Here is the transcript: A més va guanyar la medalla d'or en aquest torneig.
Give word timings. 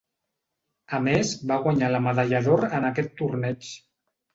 A 0.99 1.01
més 1.09 1.35
va 1.53 1.59
guanyar 1.67 1.93
la 1.95 2.03
medalla 2.09 2.43
d'or 2.49 2.69
en 2.81 2.93
aquest 2.93 3.19
torneig. 3.25 3.75